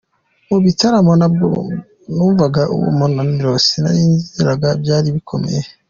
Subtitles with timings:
[0.49, 1.45] Mu bitaramo ntabwo
[2.15, 5.63] numvaga uwo munaniro, sinasinziraga, byari bikomeye…”.